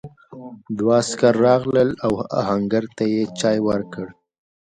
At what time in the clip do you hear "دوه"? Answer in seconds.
0.77-0.95